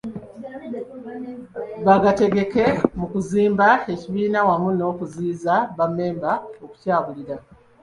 Bagateeke 1.85 2.63
mu 2.99 3.05
kuzimba 3.11 3.67
ekibiina 3.93 4.39
wamu 4.47 4.69
n'okuziyiza 4.73 5.53
bammemba 5.77 6.31
okukyabuulira. 6.63 7.35